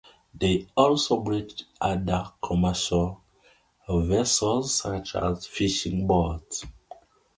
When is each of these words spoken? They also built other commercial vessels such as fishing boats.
They 0.33 0.65
also 0.75 1.19
built 1.19 1.65
other 1.79 2.25
commercial 2.43 3.21
vessels 3.87 4.73
such 4.73 5.13
as 5.15 5.45
fishing 5.45 6.07
boats. 6.07 6.65